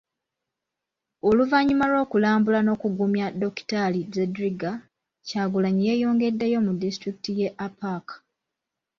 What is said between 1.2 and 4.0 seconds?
Oluvannyuma lw'okulambula n'okugumya Dokitaali